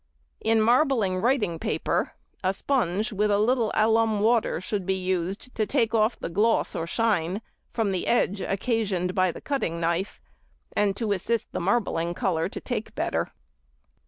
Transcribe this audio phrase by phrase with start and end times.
[0.43, 2.13] In marbling writing paper,
[2.43, 6.73] a sponge with a little alum water should be used to take off the gloss
[6.73, 7.39] or shine
[7.71, 10.19] from the edge, occasioned by the cutting knife,
[10.75, 13.31] and to assist the marbling colour to take better.